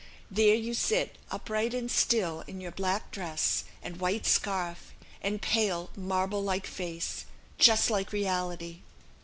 There 0.31 0.55
you 0.55 0.73
sit, 0.73 1.15
upright 1.29 1.75
and 1.75 1.91
still 1.91 2.41
in 2.47 2.59
your 2.59 2.71
black 2.71 3.11
dress, 3.11 3.65
and 3.83 3.99
white 3.99 4.25
scarf, 4.25 4.95
and 5.21 5.39
pale 5.43 5.91
marble 5.95 6.41
like 6.43 6.65
face 6.65 7.25
just 7.59 7.91
like 7.91 8.11
reality. 8.11 8.79